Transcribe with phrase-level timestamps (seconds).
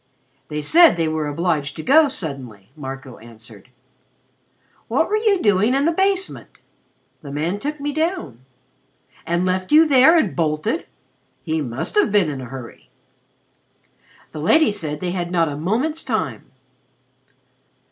[0.47, 3.69] "They said they were obliged to go suddenly," Marco answered.
[4.87, 6.59] "What were you doing in the basement?"
[7.21, 8.39] "The man took me down."
[9.27, 10.87] "And left you there and bolted?
[11.43, 12.89] He must have been in a hurry."
[14.31, 16.51] "The lady said they had not a moment's time."